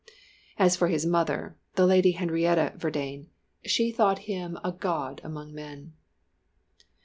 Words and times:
As 0.57 0.75
for 0.75 0.87
his 0.87 1.05
mother 1.05 1.57
the 1.75 1.85
Lady 1.85 2.13
Henrietta 2.13 2.73
Verdayne 2.75 3.27
she 3.65 3.91
thought 3.91 4.17
him 4.25 4.57
a 4.63 4.71
god 4.71 5.21
among 5.23 5.53
men! 5.53 5.93